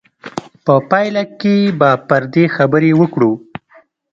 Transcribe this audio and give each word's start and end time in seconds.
په 0.65 0.75
پایله 0.89 1.23
کې 1.39 1.55
به 1.79 1.89
پر 2.07 2.23
دې 2.33 2.45
خبرې 2.55 2.91
وکړو. 2.99 3.31